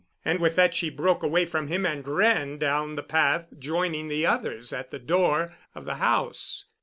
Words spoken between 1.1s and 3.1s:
away from him and ran down the